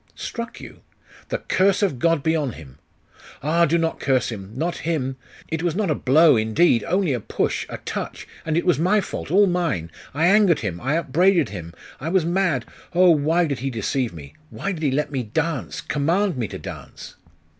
[0.15, 0.81] 'Struck you?
[1.29, 2.79] The curse of God be on him!'
[3.43, 4.51] 'Ah, do not curse him!
[4.55, 5.15] not him!
[5.47, 6.83] It was not a blow, indeed!
[6.85, 9.91] only a push a touch and it was my fault all mine.
[10.15, 12.65] I angered him I upbraided him; I was mad....
[12.95, 14.33] Oh, why did he deceive me?
[14.49, 15.81] Why did he let me dance?
[15.81, 17.13] command me to dance?